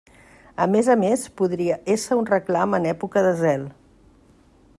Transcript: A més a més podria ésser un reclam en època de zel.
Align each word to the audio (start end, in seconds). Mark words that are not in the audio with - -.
A 0.63 0.65
més 0.75 0.87
a 0.93 0.95
més 1.01 1.25
podria 1.41 1.77
ésser 1.97 2.19
un 2.23 2.27
reclam 2.31 2.75
en 2.79 2.91
època 2.97 3.27
de 3.27 3.39
zel. 3.45 3.71